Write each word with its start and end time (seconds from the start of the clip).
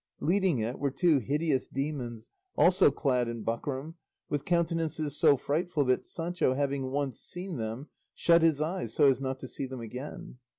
Leading 0.19 0.57
it 0.57 0.79
were 0.79 0.89
two 0.89 1.19
hideous 1.19 1.67
demons, 1.67 2.27
also 2.57 2.89
clad 2.89 3.27
in 3.27 3.43
buckram, 3.43 3.97
with 4.29 4.45
countenances 4.45 5.15
so 5.15 5.37
frightful 5.37 5.85
that 5.85 6.07
Sancho, 6.07 6.55
having 6.55 6.89
once 6.89 7.19
seen 7.19 7.57
them, 7.57 7.87
shut 8.15 8.41
his 8.41 8.61
eyes 8.61 8.95
so 8.95 9.05
as 9.05 9.21
not 9.21 9.37
to 9.41 9.47
see 9.47 9.67
them 9.67 9.81
again. 9.81 10.39